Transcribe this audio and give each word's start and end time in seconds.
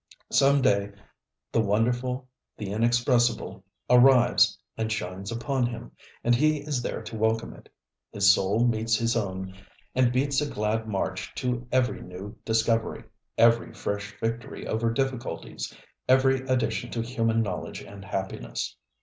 Some 0.31 0.63
day 0.63 0.93
the 1.51 1.61
wonderful, 1.61 2.27
the 2.57 2.71
inexpressible, 2.71 3.63
arrives 3.87 4.57
and 4.75 4.91
shines 4.91 5.31
upon 5.31 5.67
him, 5.67 5.91
and 6.23 6.33
he 6.33 6.57
is 6.61 6.81
there 6.81 7.03
to 7.03 7.15
welcome 7.15 7.53
it. 7.53 7.69
His 8.11 8.33
soul 8.33 8.65
meets 8.65 8.95
his 8.95 9.15
own 9.15 9.53
and 9.93 10.11
beats 10.11 10.41
a 10.41 10.49
glad 10.49 10.87
march 10.87 11.31
to 11.35 11.67
every 11.71 12.01
new 12.01 12.35
discovery, 12.43 13.03
every 13.37 13.75
fresh 13.75 14.19
victory 14.19 14.65
over 14.67 14.91
difficulties, 14.91 15.71
every 16.09 16.47
addition 16.47 16.89
to 16.93 17.01
human 17.03 17.43
knowledge 17.43 17.81
and 17.83 18.03
happiness. 18.03 18.75